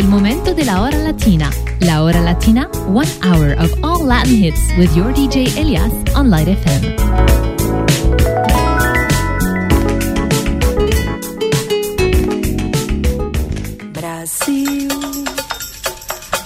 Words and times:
El 0.00 0.08
momento 0.08 0.54
de 0.54 0.64
la 0.64 0.80
hora 0.80 0.96
latina. 0.96 1.50
La 1.80 2.02
hora 2.02 2.22
latina, 2.22 2.70
one 2.88 3.06
hour 3.22 3.52
of 3.58 3.70
all 3.84 4.02
Latin 4.02 4.34
hits 4.34 4.58
with 4.78 4.96
your 4.96 5.12
DJ 5.12 5.54
Elias 5.58 5.92
on 6.14 6.30
Light 6.30 6.48
FM. 6.48 6.96
Brasil, 13.92 14.88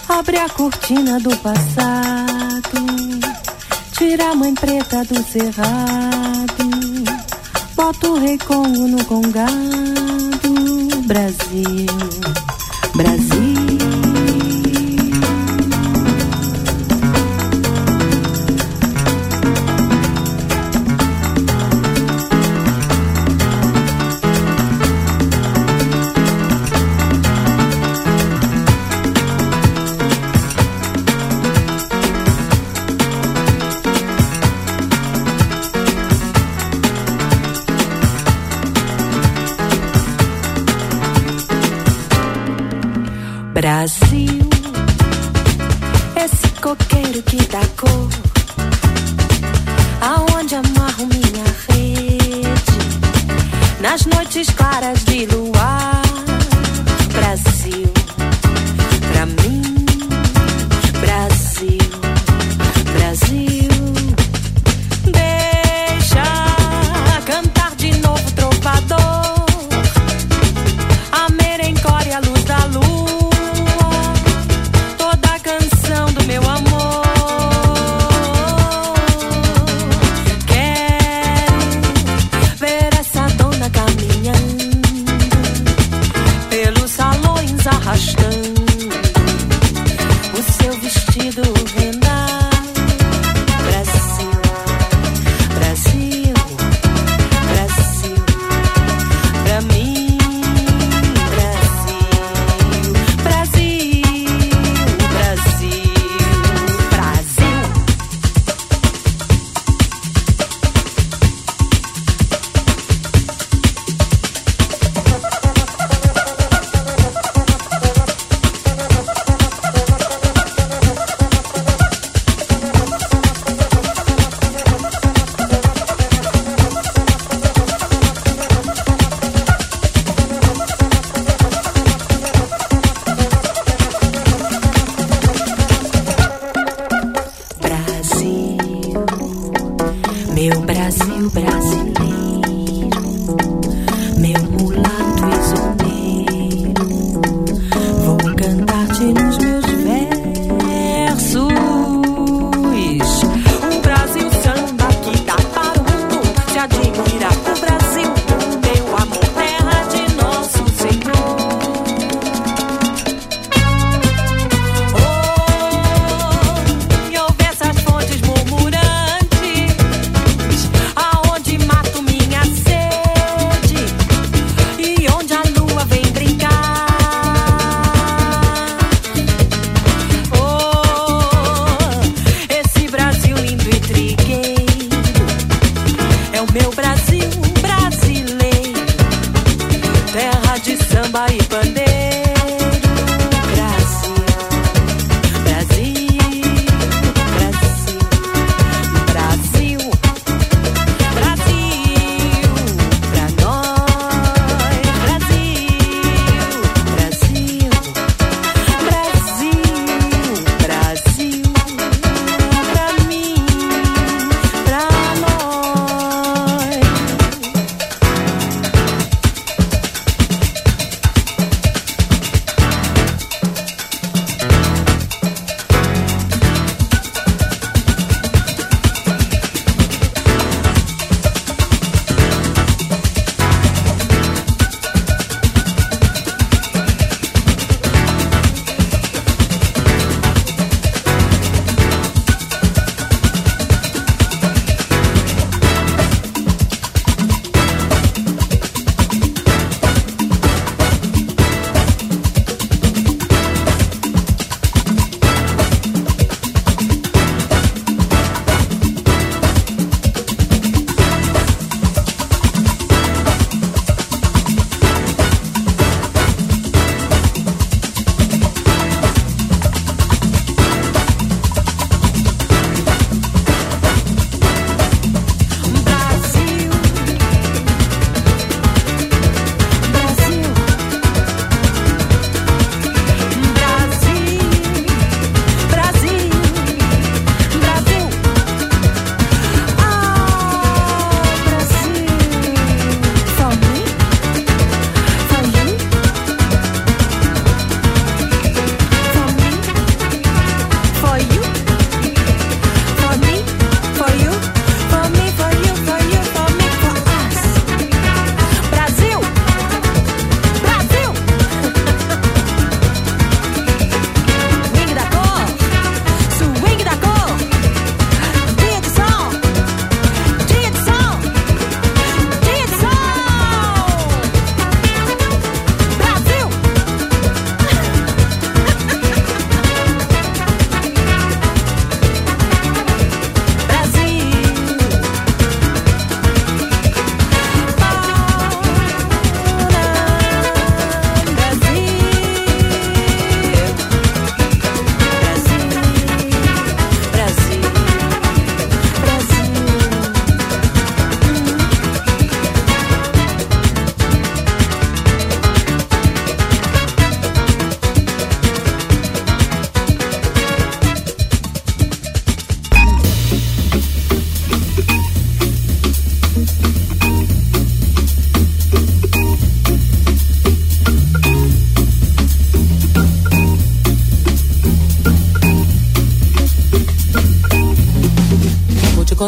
abre 0.09 0.39
a 0.41 0.49
cortina 0.49 1.21
do 1.21 1.37
passado, 1.37 2.81
tira 3.97 4.33
a 4.33 4.35
mãe 4.35 4.53
preta 4.53 5.05
do 5.05 5.23
cerrado, 5.23 6.71
bota 7.77 8.09
o 8.09 8.19
rei 8.19 8.37
Congo 8.37 8.89
no 8.89 9.05
congado, 9.05 9.47
Brasil. 11.07 12.44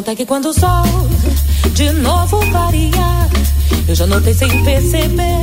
Até 0.07 0.15
que 0.15 0.25
quando 0.25 0.51
o 0.51 0.55
sol 0.55 0.85
de 1.75 1.91
novo 1.91 2.39
varia, 2.53 3.29
eu 3.89 3.93
já 3.93 4.07
notei 4.07 4.33
sem 4.33 4.63
perceber, 4.63 5.43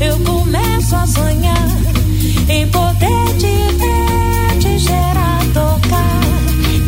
eu 0.00 0.18
começo 0.18 0.96
a 0.96 1.06
sonhar 1.06 1.68
em 2.48 2.66
poder 2.66 3.36
te 3.38 3.46
ver, 3.78 4.58
te 4.58 4.78
gerar, 4.80 5.38
tocar. 5.54 6.20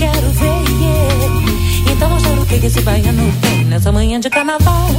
Quero 0.01 0.31
ver, 0.33 0.65
yeah. 0.81 1.93
então 1.93 2.11
mostrar 2.11 2.41
o 2.41 2.45
que, 2.45 2.59
que 2.59 2.67
esse 2.67 2.81
baiano 2.81 3.33
tem 3.41 3.67
nessa 3.67 3.93
manhã 3.93 4.19
de 4.19 4.29
carnaval. 4.29 4.91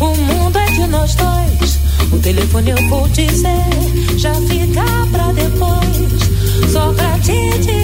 O 0.00 0.16
mundo 0.16 0.58
é 0.58 0.70
de 0.70 0.86
nós 0.86 1.14
dois. 1.14 1.78
O 2.10 2.18
telefone 2.20 2.70
eu 2.70 2.88
vou 2.88 3.06
dizer, 3.08 4.16
já 4.16 4.32
fica 4.32 4.82
pra 5.12 5.30
depois, 5.32 6.72
só 6.72 6.90
pra 6.94 7.18
te 7.18 7.58
dizer. 7.58 7.83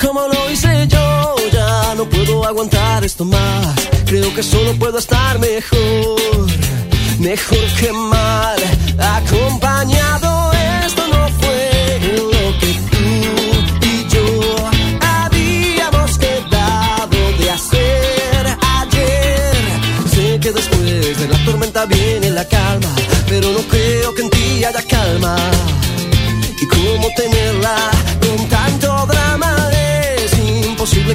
Como 0.00 0.26
lo 0.26 0.50
hice 0.50 0.88
yo, 0.88 1.34
ya 1.52 1.94
no 1.94 2.04
puedo 2.08 2.46
aguantar 2.46 3.04
esto 3.04 3.24
más. 3.24 3.74
Creo 4.06 4.34
que 4.34 4.42
solo 4.42 4.74
puedo 4.78 4.98
estar 4.98 5.38
mejor, 5.38 6.46
mejor 7.18 7.66
que 7.78 7.92
mal, 7.92 8.58
acompañado 8.98 10.21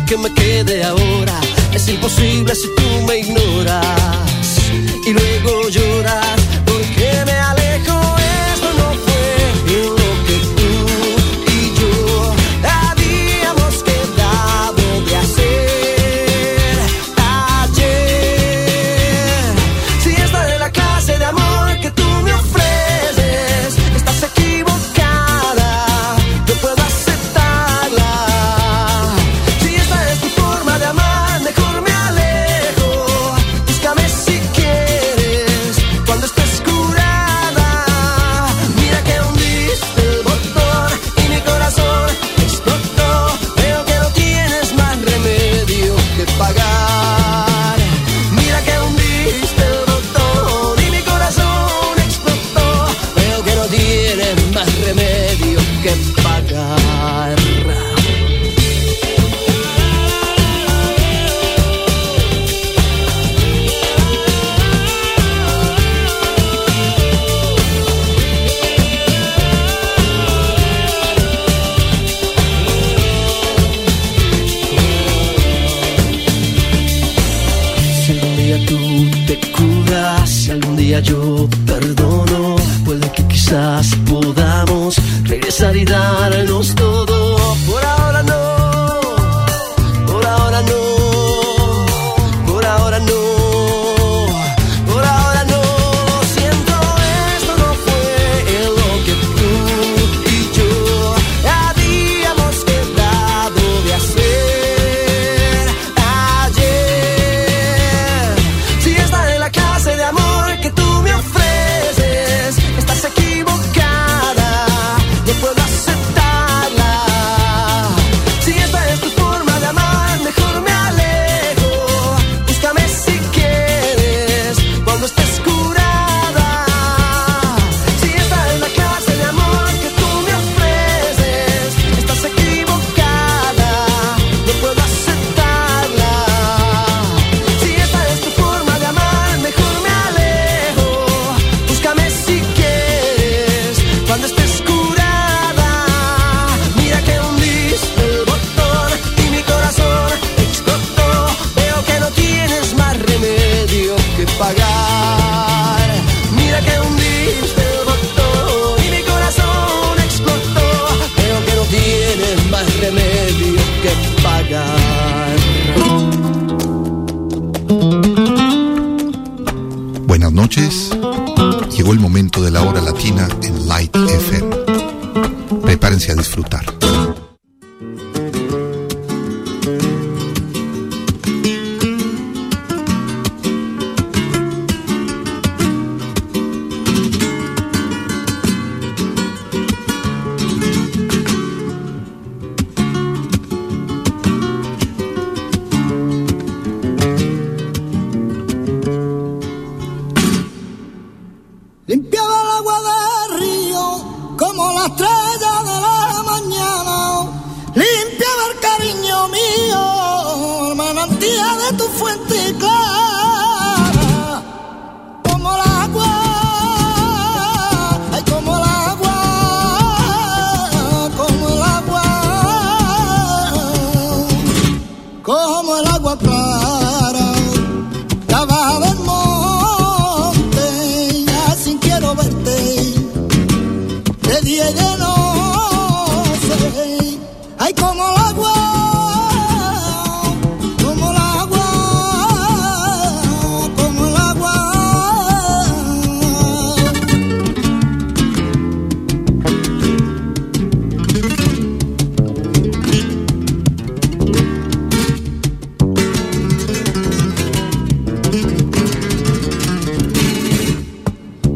que 0.08 0.18
me 0.18 0.34
quede 0.34 0.84
ahora. 0.84 1.40
Es 1.74 1.88
imposible 1.90 2.56
si 2.56 2.68
tú 2.76 3.06
me 3.06 3.18
ignoras 3.18 3.86
y 5.06 5.12
luego 5.12 5.70
lloras. 5.70 6.47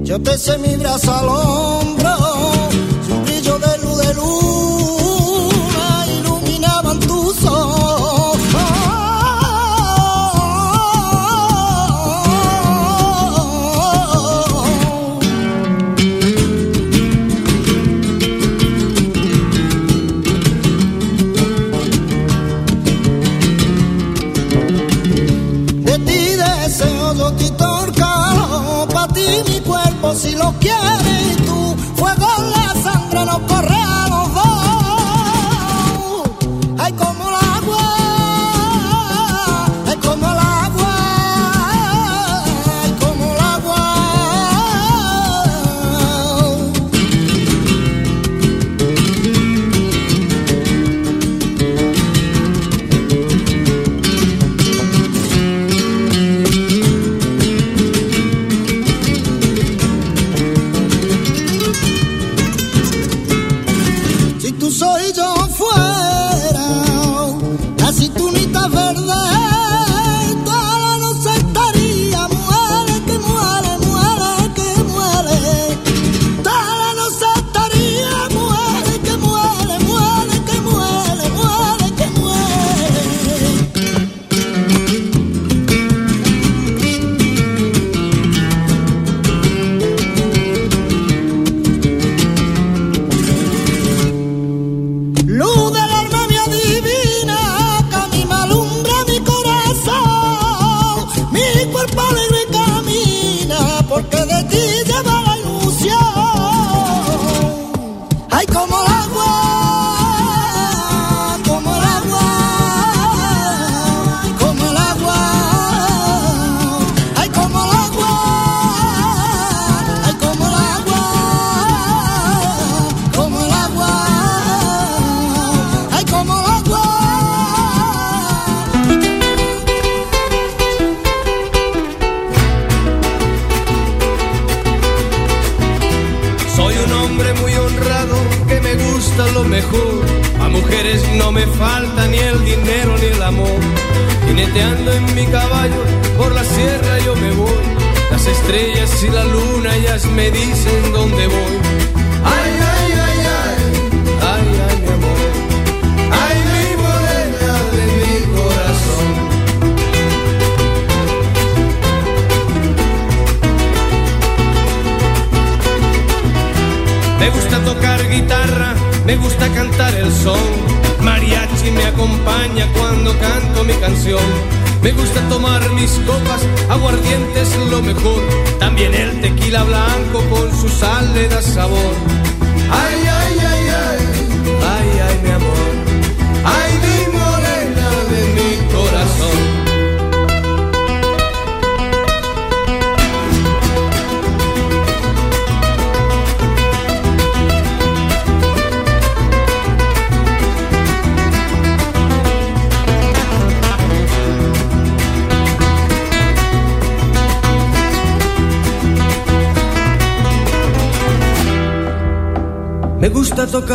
Yo 0.04 0.22
te 0.22 0.38
sé 0.38 0.58
mi 0.58 0.76
brazo 0.76 1.14
al 1.14 1.30
hombro. 1.30 2.21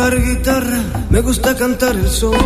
Tocar 0.09 0.23
guitarra, 0.23 0.83
me 1.09 1.21
gusta 1.21 1.55
cantar 1.55 1.95
el 1.95 2.07
sol. 2.07 2.37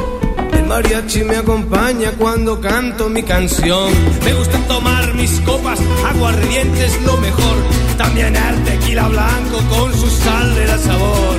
El 0.53 0.65
mariachi 0.65 1.23
me 1.23 1.37
acompaña 1.37 2.11
cuando 2.17 2.59
canto 2.59 3.09
mi 3.09 3.23
canción. 3.23 3.91
Me 4.23 4.33
gusta 4.33 4.57
tomar 4.67 5.13
mis 5.13 5.39
copas, 5.41 5.79
aguardiente 6.05 6.85
es 6.85 7.01
lo 7.03 7.17
mejor. 7.17 7.57
También 7.97 8.35
el 8.35 8.63
tequila 8.63 9.07
blanco 9.09 9.57
con 9.69 9.93
su 9.93 10.09
sal 10.09 10.55
de 10.55 10.67
la 10.67 10.77
sabor. 10.77 11.30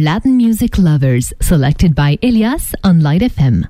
Latin 0.00 0.36
music 0.36 0.78
lovers, 0.78 1.32
selected 1.40 1.94
by 1.94 2.18
Elias 2.22 2.74
on 2.82 3.00
Light 3.00 3.22
FM. 3.22 3.66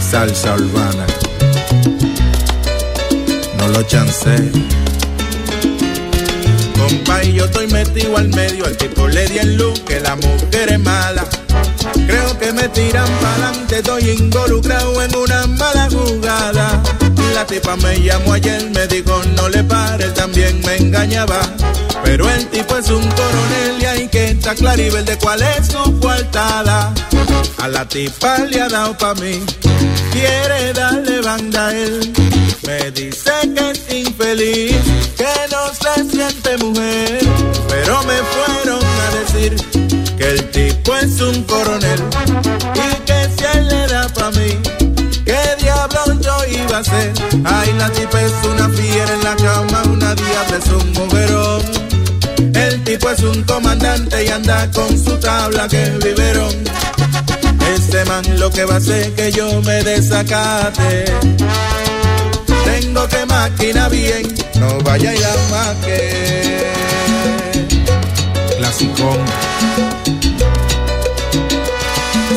Salsa 0.00 0.54
urbana. 0.54 1.06
No 3.58 3.68
lo 3.68 3.82
chancé. 3.82 4.36
Compa, 6.76 7.22
y 7.24 7.34
yo 7.34 7.44
estoy 7.44 7.66
metido 7.68 8.16
al 8.16 8.28
medio. 8.28 8.66
Al 8.66 8.76
tipo 8.76 9.06
le 9.08 9.26
di 9.28 9.38
el 9.38 9.56
luz 9.56 9.80
que 9.80 10.00
la 10.00 10.16
mujer 10.16 10.72
es 10.72 10.80
mala. 10.80 11.24
Creo 12.06 12.38
que 12.38 12.52
me 12.52 12.68
tiran 12.68 13.08
pa'lante. 13.20 13.76
Estoy 13.76 14.10
involucrado 14.10 15.02
en 15.02 15.16
una 15.16 15.46
mala 15.46 15.88
jugada. 15.90 16.82
La 17.34 17.46
tipa 17.46 17.76
me 17.76 18.00
llamó 18.00 18.34
ayer, 18.34 18.70
me 18.70 18.86
dijo 18.86 19.20
no 19.36 19.48
le 19.48 19.64
pare, 19.64 20.04
él 20.04 20.12
también 20.14 20.60
me 20.60 20.76
engañaba. 20.76 21.40
Pero 22.04 22.28
el 22.28 22.46
tipo 22.48 22.76
es 22.76 22.90
un 22.90 23.02
coronel 23.08 23.80
y 23.80 23.84
hay 23.84 24.08
que 24.08 24.30
estar 24.30 24.54
claro 24.56 24.82
y 24.82 24.90
ver 24.90 25.04
de 25.04 25.16
cuál 25.18 25.40
es 25.42 25.68
su 25.68 25.98
coartada. 26.00 26.92
A 27.58 27.68
la 27.68 27.86
tipa 27.86 28.38
le 28.38 28.60
ha 28.60 28.68
dado 28.68 28.96
pa' 28.96 29.14
mí, 29.14 29.40
quiere 30.12 30.72
darle 30.72 31.20
banda 31.20 31.68
a 31.68 31.72
él. 31.72 32.12
Me 32.66 32.90
dice 32.90 33.32
que 33.54 33.70
es 33.70 33.94
infeliz, 33.94 34.76
que 35.16 35.34
no 35.50 35.72
se 35.72 36.10
siente 36.10 36.56
mujer. 36.58 37.20
Pero 37.68 38.02
me 38.04 38.16
fueron 38.32 38.80
a 38.84 39.10
decir 39.18 39.56
que 40.18 40.30
el 40.30 40.50
tipo 40.50 40.94
es 40.96 41.20
un 41.20 41.42
coronel 41.44 42.02
y 42.74 42.94
que 43.04 43.28
si 43.36 43.58
él 43.58 43.68
le 43.68 43.86
da 43.86 44.08
pa' 44.08 44.30
mí, 44.32 44.58
¿qué 44.62 44.69
diablo 44.69 44.69
Ay, 46.82 47.74
la 47.76 47.90
tipa 47.90 48.22
es 48.22 48.32
una 48.42 48.66
fiera 48.70 49.12
en 49.12 49.22
la 49.22 49.36
cama, 49.36 49.82
una 49.84 50.14
diabla 50.14 50.56
es 50.56 50.66
un 50.70 50.92
mujerón. 50.92 51.62
El 52.54 52.82
tipo 52.84 53.10
es 53.10 53.20
un 53.20 53.42
comandante 53.42 54.24
y 54.24 54.28
anda 54.28 54.70
con 54.70 54.88
su 54.98 55.14
tabla 55.18 55.68
que 55.68 55.90
viveron. 56.02 56.54
Ese 57.74 58.02
man 58.06 58.24
lo 58.38 58.50
que 58.50 58.64
va 58.64 58.74
a 58.74 58.76
hacer 58.78 59.14
que 59.14 59.30
yo 59.30 59.60
me 59.60 59.82
desacate. 59.82 61.04
Tengo 62.64 63.06
que 63.08 63.26
maquinar 63.26 63.90
bien, 63.90 64.34
no 64.58 64.78
vaya 64.78 65.14
y 65.14 65.18
la 65.18 65.36
maque. 65.50 66.66
Clasicón. 68.56 69.18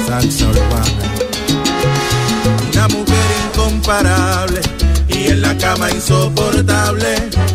Salsa 0.05 0.47
urbana. 0.47 1.02
Y 5.07 5.27
en 5.27 5.41
la 5.43 5.55
cama 5.55 5.91
insoportable. 5.91 7.13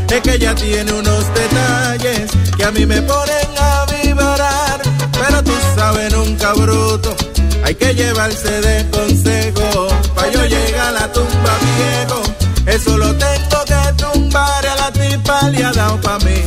Es 0.08 0.20
que 0.20 0.34
ella 0.34 0.54
tiene 0.54 0.92
unos 0.92 1.24
detalles 1.34 2.30
que 2.56 2.64
a 2.64 2.70
mí 2.70 2.86
me 2.86 3.02
ponen 3.02 3.48
a 3.58 3.84
vibrar. 3.86 4.80
Pero 5.12 5.42
tú 5.42 5.52
sabes, 5.74 6.12
nunca 6.12 6.52
bruto. 6.52 7.16
Hay 7.64 7.74
que 7.74 7.92
llevarse 7.92 8.60
de 8.60 8.88
consejo. 8.90 9.88
Pa' 10.14 10.30
yo 10.30 10.44
llegar 10.44 10.86
a 10.86 10.92
la 10.92 11.12
tumba 11.12 11.58
viejo. 11.76 12.22
Eso 12.66 12.96
lo 12.96 13.12
tengo 13.16 13.64
que 13.66 14.02
tumbar. 14.02 14.64
A 14.64 14.76
la 14.76 14.92
tipa 14.92 15.50
le 15.50 15.64
ha 15.64 15.72
dado 15.72 16.00
pa' 16.00 16.20
mí. 16.20 16.40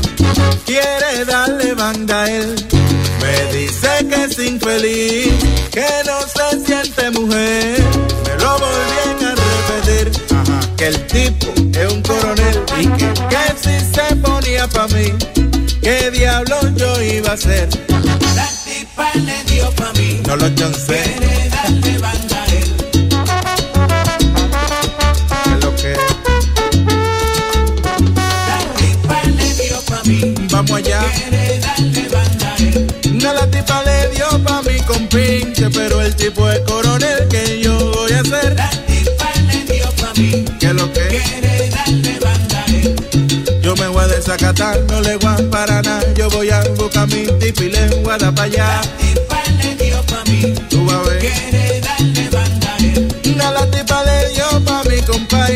Quiere 0.66 1.26
darle 1.26 1.74
banda 1.74 2.24
a 2.24 2.32
él. 2.32 2.56
Me 3.22 3.54
dice 3.58 3.90
que 4.10 4.24
es 4.24 4.40
infeliz. 4.40 5.34
Que 5.70 5.90
no 6.06 6.18
se 6.34 6.66
siente 6.66 7.12
mujer. 7.12 7.81
El 10.92 11.08
tipo 11.08 11.48
es 11.80 11.94
un 11.94 12.02
coronel. 12.02 12.64
Y 12.80 12.88
que, 12.98 13.12
si 13.62 13.80
se 13.94 14.16
ponía 14.18 14.68
pa' 14.68 14.88
mí. 14.90 15.14
¿Qué 15.82 16.12
diablo 16.12 16.58
yo 16.76 17.02
iba 17.02 17.32
a 17.32 17.34
hacer? 17.34 17.70
La 18.36 18.48
tipa 18.66 19.12
le 19.16 19.44
dio 19.46 19.70
pa' 19.72 19.92
mí. 19.94 20.22
No 20.28 20.36
lo 20.36 20.50
chancé. 20.56 21.02
Quiere 21.04 21.50
darle 21.50 21.98
banda 21.98 22.46
él. 22.48 22.70
La 28.50 28.74
tipa 28.78 29.24
le 29.38 29.54
dio 29.56 29.82
pa' 29.88 30.02
mí. 30.06 30.34
vamos 30.52 30.72
allá. 30.72 31.00
Quiere 31.16 31.60
darle 31.60 32.10
banda. 32.10 32.56
No 33.24 33.34
la 33.34 33.48
tipa 33.48 33.84
le 33.84 34.10
dio 34.10 34.44
pa' 34.44 34.62
mí 34.64 34.80
con 34.82 35.08
pinche, 35.08 35.70
pero 35.70 36.02
el 36.02 36.16
tipo 36.16 36.50
es 36.50 36.60
coronel 36.62 37.28
que 37.30 37.62
yo 37.62 37.92
voy 37.92 38.12
a 38.12 38.20
hacer. 38.20 38.61
No 44.38 45.02
le 45.02 45.18
para 45.50 45.82
nada. 45.82 46.14
Yo 46.14 46.30
voy 46.30 46.50
a 46.50 46.62
buscar 46.78 47.08
mi 47.08 47.28
tipa 47.40 47.64
y 47.64 47.70
le 47.70 47.88
voy 48.02 48.14
a 48.14 48.18
dar 48.18 48.34
pa' 48.34 48.44
allá. 48.44 48.66
La 48.66 48.82
tipa 48.98 49.42
le 49.58 49.76
dio 49.76 50.02
pa' 50.04 50.24
mí. 50.26 50.54
Tú 50.70 50.86
vas 50.86 50.96
a 50.96 51.10
ver. 51.10 51.20
Quiere 51.20 51.82
darle 51.82 52.30
banda 52.30 52.74
a 52.74 52.78
él. 52.78 53.36
No 53.36 53.52
la 53.52 53.72
tipa 53.72 54.04
le 54.06 54.30
dio 54.34 54.46
pa' 54.64 54.84
mí 54.84 55.02
compay, 55.02 55.51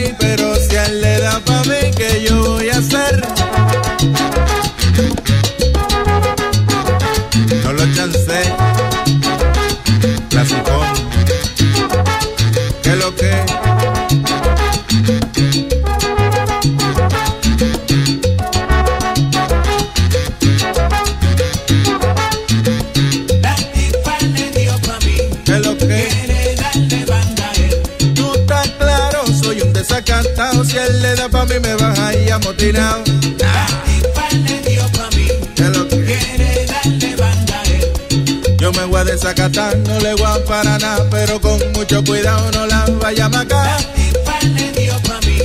para 40.56 40.78
nada, 40.78 41.06
pero 41.12 41.42
con 41.42 41.60
mucho 41.74 42.02
cuidado 42.06 42.50
no 42.52 42.66
la 42.66 42.86
vaya 43.02 43.26
a 43.26 43.30
La 43.30 43.38
macar. 43.40 43.78
tipa 43.94 44.40
le 44.42 44.72
dio 44.72 44.98
pa' 45.02 45.20
mí. 45.26 45.38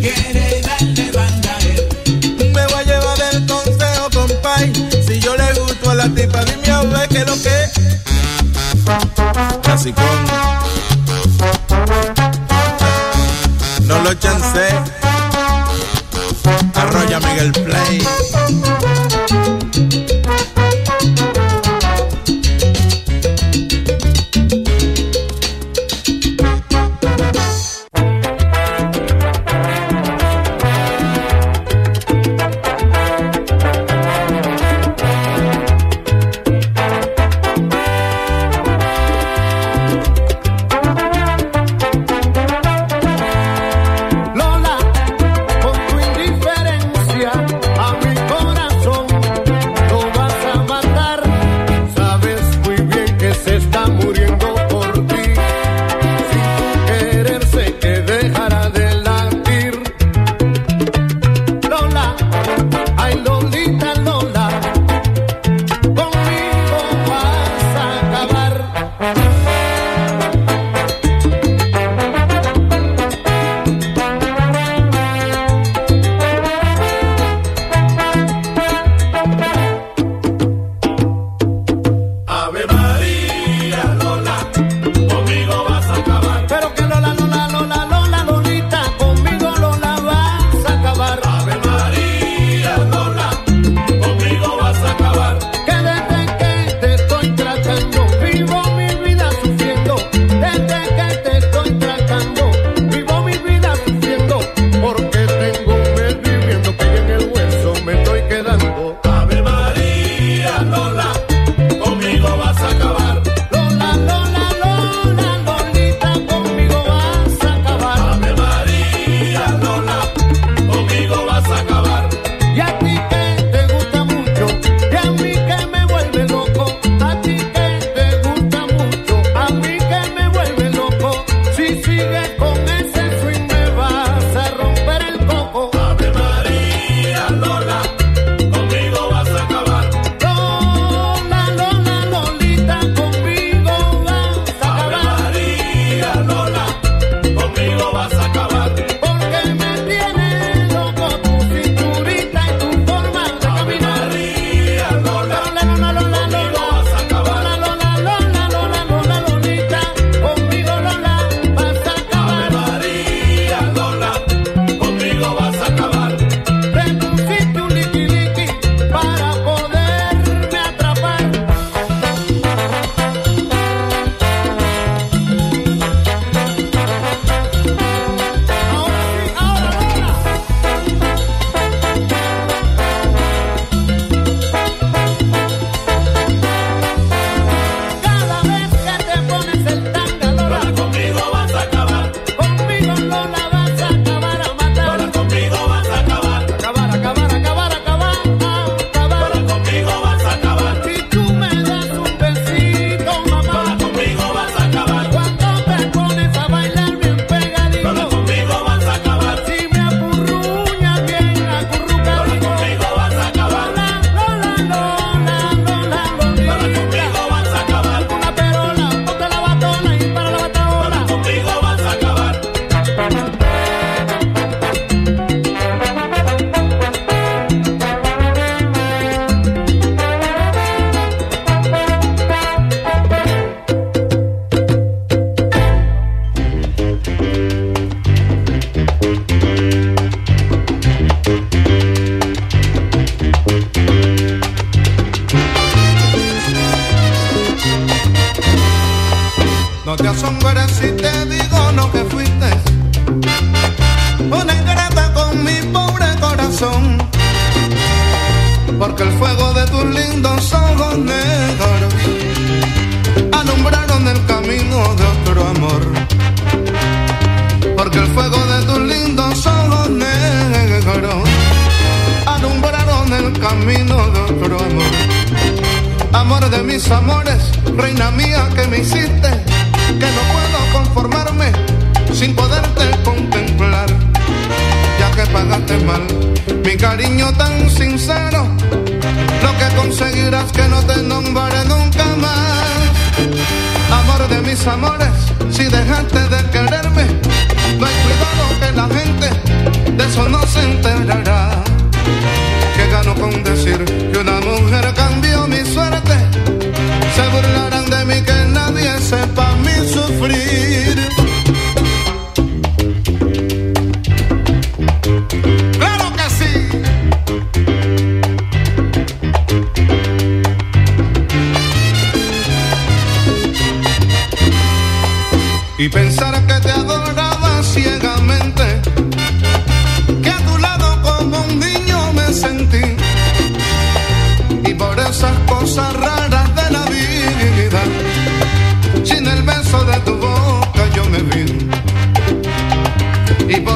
Quiere 0.00 0.62
darle 0.62 1.12
banda 1.12 1.56
a 1.56 1.60
él. 1.60 1.88
Me 2.54 2.64
voy 2.64 2.74
a 2.74 2.82
llevar 2.84 3.18
del 3.18 3.46
consejo, 3.46 4.08
compay. 4.14 4.72
Si 5.06 5.20
yo 5.20 5.36
le 5.36 5.52
gusto 5.60 5.90
a 5.90 5.94
la 5.94 6.08
tipa, 6.08 6.42
dime 6.46 6.70
a 6.70 6.82
ver 6.82 7.08
qué 7.10 7.24
lo 7.26 7.34
que. 7.42 7.58
No 9.66 10.39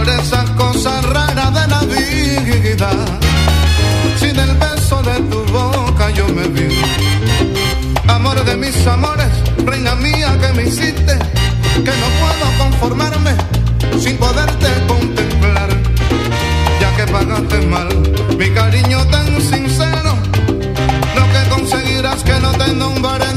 por 0.04 0.12
esas 0.12 0.50
cosas 0.50 1.04
raras 1.06 1.54
de 1.54 1.66
la 1.68 1.80
vida. 1.80 2.90
Sin 4.18 4.38
el 4.38 4.54
beso 4.56 5.02
de 5.02 5.14
tu 5.30 5.44
boca 5.52 6.10
yo 6.10 6.28
me 6.28 6.46
vi. 6.48 6.68
Amor 8.08 8.44
de 8.44 8.56
mis 8.56 8.86
amores, 8.86 9.32
reina 9.64 9.94
mía 9.94 10.36
que 10.40 10.52
me 10.52 10.62
hiciste, 10.64 11.18
que 11.86 11.94
no 12.02 12.08
puedo 12.20 12.46
conformarme 12.58 13.34
sin 13.98 14.16
poderte 14.18 14.68
contemplar. 14.86 15.70
Ya 16.80 16.96
que 16.96 17.10
pagaste 17.10 17.58
mal 17.66 17.88
mi 18.38 18.50
cariño 18.50 19.06
tan 19.06 19.40
sincero, 19.40 20.16
lo 21.16 21.24
que 21.32 21.48
conseguirás 21.48 22.22
que 22.22 22.38
no 22.40 22.52
te 22.52 22.74
nombraré 22.74 23.33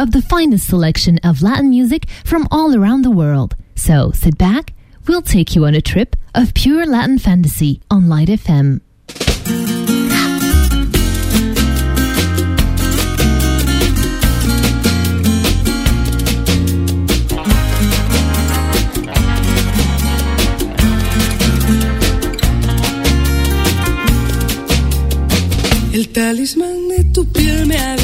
of 0.00 0.12
the 0.12 0.22
finest 0.22 0.66
selection 0.66 1.18
of 1.22 1.42
Latin 1.42 1.68
music 1.68 2.08
from 2.24 2.48
all 2.50 2.74
around 2.74 3.02
the 3.02 3.10
world. 3.10 3.54
So 3.74 4.12
sit 4.12 4.38
back, 4.38 4.72
we'll 5.06 5.20
take 5.20 5.54
you 5.54 5.66
on 5.66 5.74
a 5.74 5.82
trip 5.82 6.16
of 6.34 6.54
pure 6.54 6.86
Latin 6.86 7.18
fantasy 7.18 7.82
on 7.90 8.08
Light 8.08 8.28
FM. 8.28 8.80
El 25.92 26.06
talismán 26.06 26.88
de 26.88 27.04
tu 27.12 27.24
piel 27.26 27.66
me 27.66 27.99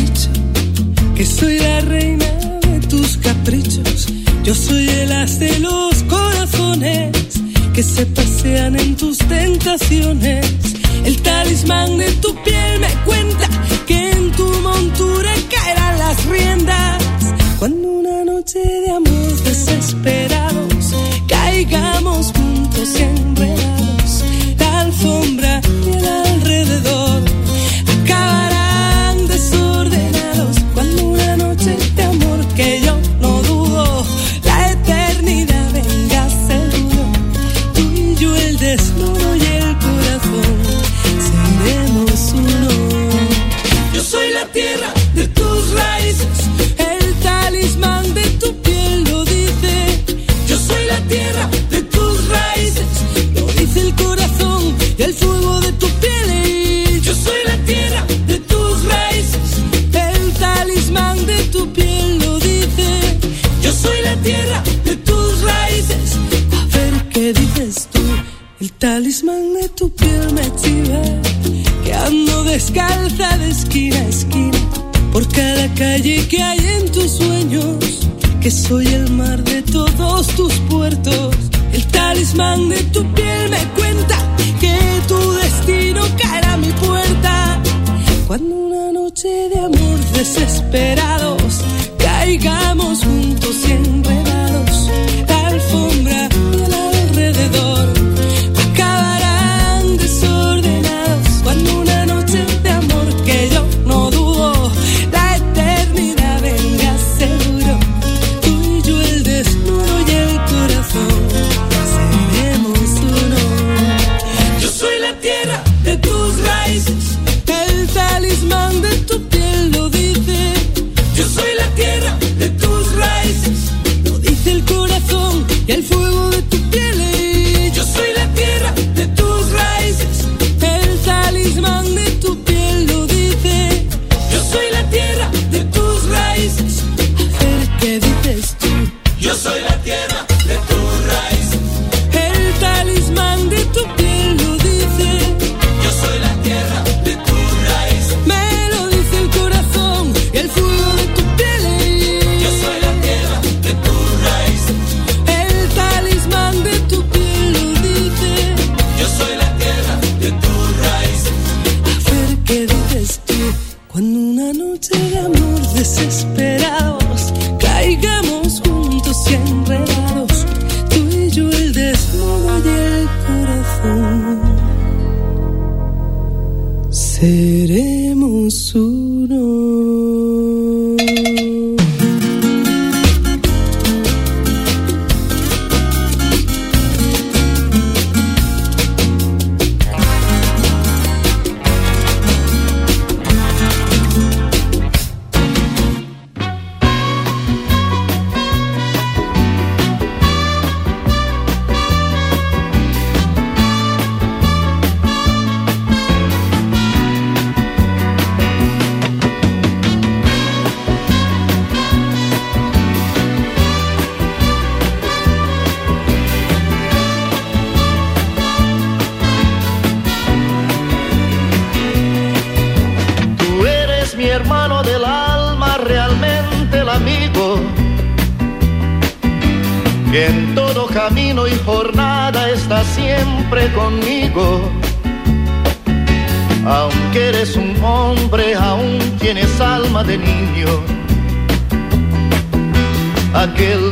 que 1.16 1.24
soy 1.24 1.58
la 1.58 1.80
reina 1.80 2.26
de 2.60 2.86
tus 2.88 3.16
caprichos. 3.16 4.06
Yo 4.44 4.54
soy 4.54 4.88
el 4.88 5.12
as 5.12 5.38
de 5.38 5.58
los 5.60 6.02
corazones 6.02 7.12
que 7.72 7.82
se 7.82 8.04
pasean 8.06 8.78
en 8.78 8.96
tus 8.96 9.18
tentaciones. 9.18 10.46
El 11.04 11.20
talismán 11.22 11.96
de 11.96 12.10
tu 12.22 12.34
piel 12.44 12.80
me 12.80 12.92
cuenta 13.06 13.48
que 13.86 14.10
en 14.10 14.30
tu 14.32 14.44
montaña 14.60 14.85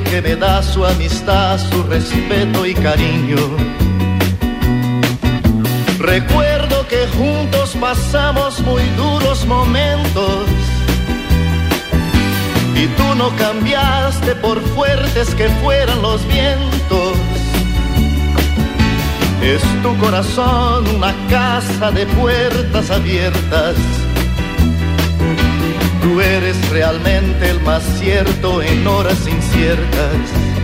que 0.04 0.22
me 0.22 0.36
da 0.36 0.62
su 0.62 0.84
amistad, 0.84 1.58
su 1.70 1.82
respeto 1.84 2.66
y 2.66 2.74
cariño. 2.74 3.36
Recuerdo 5.98 6.86
que 6.88 7.06
juntos 7.16 7.76
pasamos 7.80 8.60
muy 8.60 8.82
duros 8.96 9.46
momentos 9.46 10.46
y 12.74 12.86
tú 12.96 13.14
no 13.16 13.30
cambiaste 13.36 14.34
por 14.36 14.60
fuertes 14.74 15.34
que 15.34 15.48
fueran 15.62 16.02
los 16.02 16.26
vientos. 16.28 17.16
Es 19.42 19.62
tu 19.82 19.96
corazón 19.98 20.86
una 20.96 21.14
casa 21.28 21.90
de 21.90 22.06
puertas 22.06 22.90
abiertas 22.90 23.76
Tú 26.04 26.20
eres 26.20 26.68
realmente 26.68 27.48
el 27.48 27.60
más 27.60 27.82
cierto 27.98 28.62
en 28.62 28.86
horas 28.86 29.26
inciertas. 29.26 30.63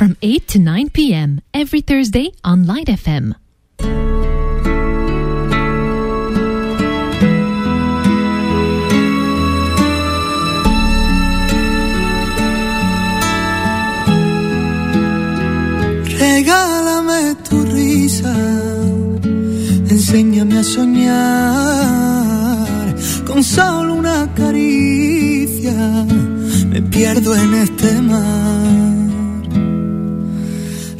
from 0.00 0.16
8 0.22 0.48
to 0.48 0.58
9 0.58 0.88
p.m. 0.96 1.42
every 1.52 1.82
Thursday 1.82 2.32
on 2.42 2.66
Light 2.66 2.88
FM. 2.88 3.34
Regálame 16.18 17.36
tu 17.46 17.62
risa, 17.66 18.34
enséñame 19.90 20.60
a 20.60 20.64
soñar 20.64 21.76
con 23.26 23.44
solo 23.44 23.96
una 23.96 24.32
caricia. 24.34 25.76
Me 26.70 26.80
pierdo 26.80 27.36
en 27.36 27.52
este 27.52 28.00
mar. 28.00 28.89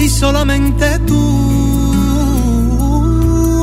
y 0.00 0.08
solamente 0.08 0.98
tú. 1.00 1.20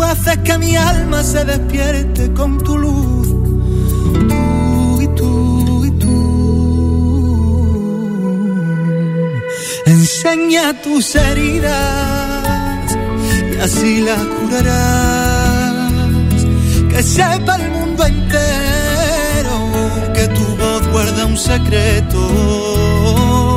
Haces 0.03 0.37
que 0.37 0.57
mi 0.57 0.75
alma 0.75 1.23
se 1.23 1.43
despierte 1.43 2.31
con 2.33 2.57
tu 2.59 2.77
luz. 2.77 3.27
Tú 4.29 5.01
y 5.01 5.07
tú 5.19 5.85
y 5.85 5.91
tú. 5.91 6.13
Enseña 9.85 10.81
tus 10.81 11.15
heridas 11.15 12.97
y 13.53 13.57
así 13.59 14.01
las 14.01 14.23
curarás. 14.37 15.93
Que 16.89 17.03
sepa 17.03 17.55
el 17.55 17.71
mundo 17.71 18.05
entero 18.05 19.55
que 20.13 20.27
tu 20.27 20.45
voz 20.61 20.87
guarda 20.91 21.25
un 21.25 21.37
secreto. 21.37 23.56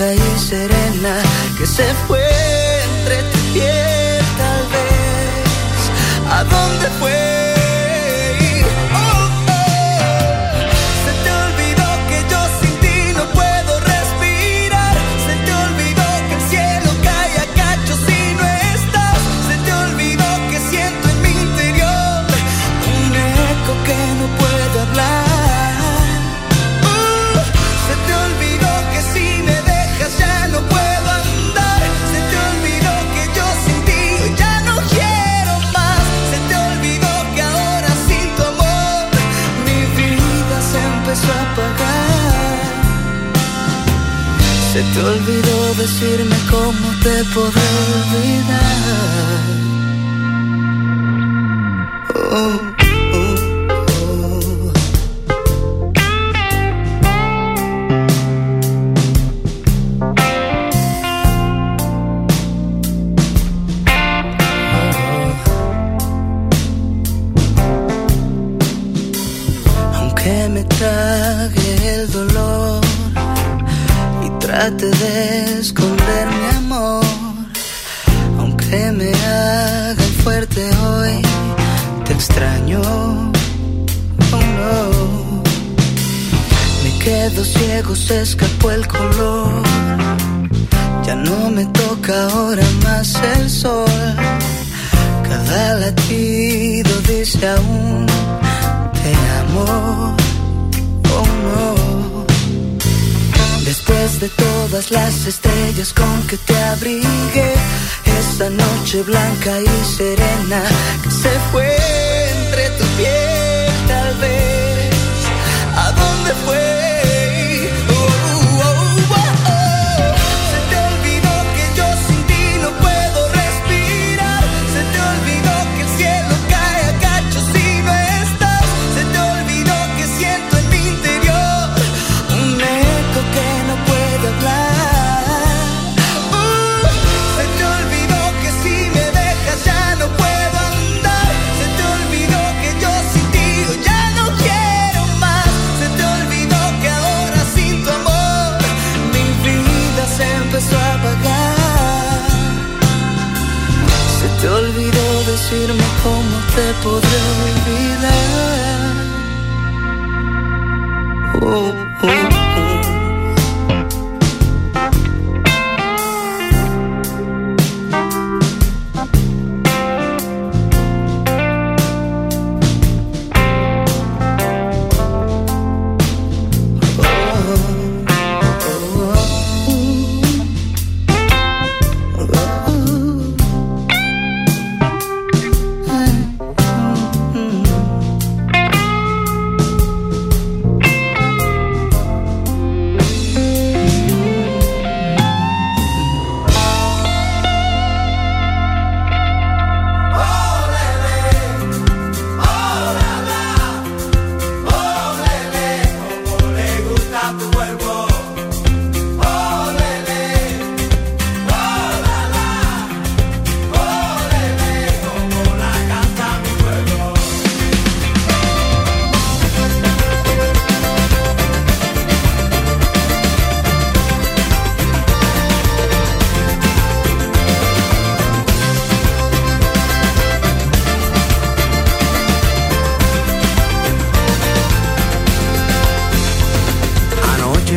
Y 0.00 0.38
serena 0.38 1.22
que 1.58 1.66
se 1.66 1.84
fue 2.06 2.19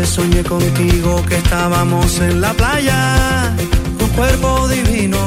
soñé 0.06 0.44
contigo 0.44 1.24
que 1.28 1.36
estábamos 1.36 2.20
en 2.20 2.42
la 2.42 2.54
playa, 2.54 3.54
tu 3.98 4.08
cuerpo 4.10 4.68
divino 4.68 5.18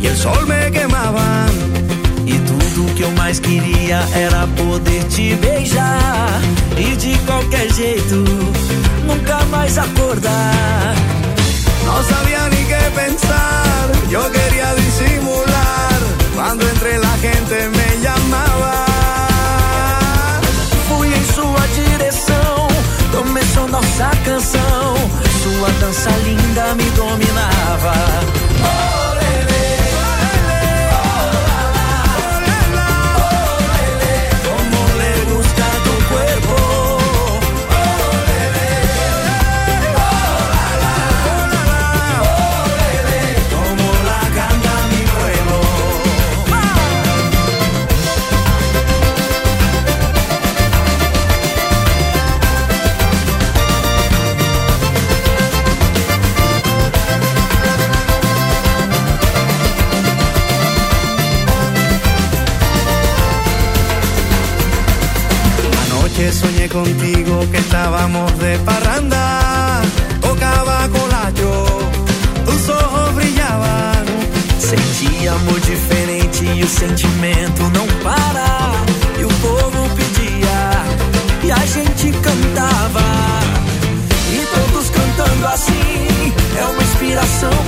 y 0.00 0.06
el 0.06 0.16
sol 0.16 0.46
me 0.46 0.70
quemaba. 0.70 1.46
E 2.26 2.38
tudo 2.46 2.94
que 2.94 3.02
eu 3.02 3.10
mais 3.12 3.40
queria 3.40 4.06
era 4.14 4.46
poder 4.56 5.02
te 5.04 5.34
beijar 5.34 6.40
e 6.76 6.96
de 6.96 7.18
qualquer 7.26 7.72
jeito 7.72 8.24
nunca 9.06 9.44
mais 9.50 9.76
acordar. 9.76 10.94
Não 11.84 12.02
sabia 12.04 12.48
nem 12.48 12.64
que 12.64 12.90
pensar, 12.94 13.90
eu 14.10 14.30
queria 14.30 14.74
disimular 14.76 15.98
quando 16.34 16.62
entre 16.62 16.98
la 16.98 17.16
gente 17.18 17.68
me 17.76 18.02
llamaba. 18.02 18.91
Começou 23.24 23.68
nossa 23.68 24.10
canção, 24.24 24.94
sua 25.42 25.70
dança 25.78 26.10
linda 26.24 26.74
me 26.74 26.90
dominava. 26.90 27.92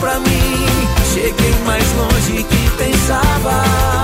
pra 0.05 0.21
mim. 0.21 0.67
Cheguei 1.15 1.55
mais 1.65 1.93
longe 1.95 2.43
que 2.45 2.71
pensava. 2.77 4.04